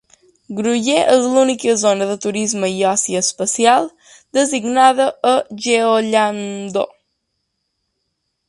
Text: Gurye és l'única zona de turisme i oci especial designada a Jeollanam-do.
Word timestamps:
Gurye 0.59 1.01
és 1.15 1.25
l'única 1.33 1.75
zona 1.81 2.07
de 2.13 2.15
turisme 2.23 2.71
i 2.79 2.81
oci 2.93 3.19
especial 3.21 3.87
designada 4.39 5.09
a 5.33 5.37
Jeollanam-do. 5.67 6.87